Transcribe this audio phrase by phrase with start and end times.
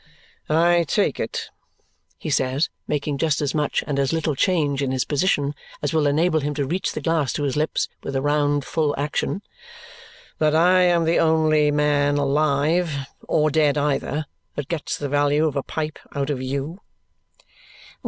[0.49, 1.51] "I take it,"
[2.17, 6.07] he says, making just as much and as little change in his position as will
[6.07, 9.43] enable him to reach the glass to his lips with a round, full action,
[10.39, 12.95] "that I am the only man alive
[13.27, 14.25] (or dead either)
[14.55, 16.81] that gets the value of a pipe out of YOU?"